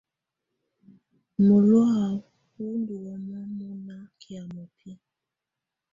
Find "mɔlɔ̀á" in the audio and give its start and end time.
1.45-1.95